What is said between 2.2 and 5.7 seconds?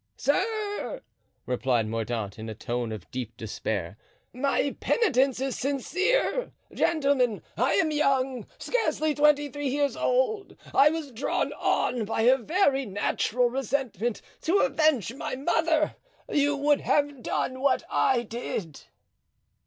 in a tone of deep despair, "my penitence is